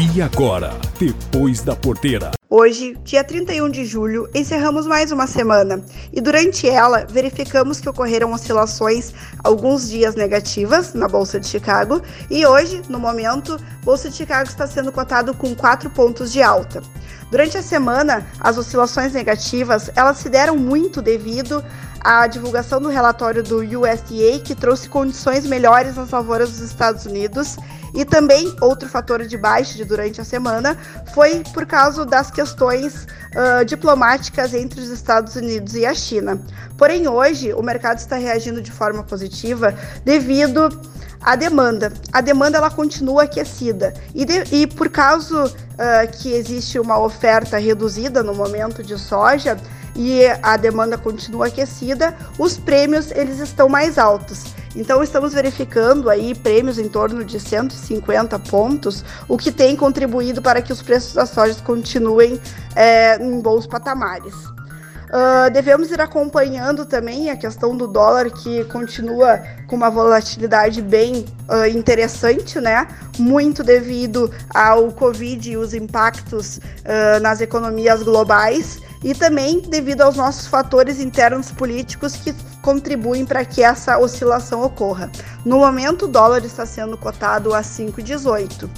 [0.00, 2.30] E agora, depois da porteira.
[2.48, 8.32] Hoje, dia 31 de julho, encerramos mais uma semana e durante ela verificamos que ocorreram
[8.32, 12.00] oscilações alguns dias negativas na Bolsa de Chicago
[12.30, 16.80] e hoje, no momento, Bolsa de Chicago está sendo cotado com 4 pontos de alta.
[17.28, 21.62] Durante a semana, as oscilações negativas, elas se deram muito devido
[22.00, 27.56] à divulgação do relatório do USDA, que trouxe condições melhores nas lavouras dos Estados Unidos
[27.94, 30.76] e também outro fator de baixa de durante a semana
[31.14, 36.40] foi por causa das questões uh, diplomáticas entre os Estados Unidos e a China.
[36.76, 39.74] Porém, hoje o mercado está reagindo de forma positiva
[40.04, 40.68] devido
[41.20, 41.92] à demanda.
[42.12, 45.52] A demanda ela continua aquecida e, de, e por causa uh,
[46.20, 49.58] que existe uma oferta reduzida no momento de soja
[49.96, 54.44] e a demanda continua aquecida, os prêmios eles estão mais altos.
[54.76, 60.62] Então estamos verificando aí prêmios em torno de 150 pontos, o que tem contribuído para
[60.62, 62.40] que os preços das sojas continuem
[62.74, 64.34] é, em bons patamares.
[65.08, 71.24] Uh, devemos ir acompanhando também a questão do dólar, que continua com uma volatilidade bem
[71.48, 72.86] uh, interessante, né?
[73.18, 80.16] Muito devido ao Covid e os impactos uh, nas economias globais e também devido aos
[80.16, 85.10] nossos fatores internos políticos que contribuem para que essa oscilação ocorra.
[85.44, 88.64] No momento, o dólar está sendo cotado a 5,18.
[88.64, 88.70] Uh,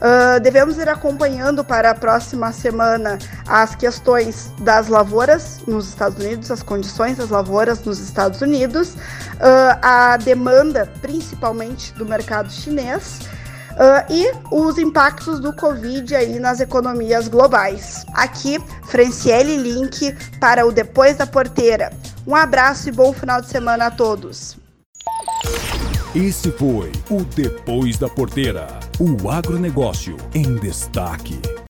[0.00, 6.50] ah, devemos ir acompanhando para a próxima semana as questões das lavouras nos Estados Unidos,
[6.52, 13.18] as condições das lavouras nos Estados Unidos, uh, a demanda principalmente do mercado chinês
[13.78, 18.04] Uh, e os impactos do Covid aí nas economias globais.
[18.12, 21.92] Aqui, Franciele Link para o Depois da Porteira.
[22.26, 24.58] Um abraço e bom final de semana a todos.
[26.12, 28.66] Esse foi o Depois da Porteira,
[28.98, 31.40] o agronegócio em destaque.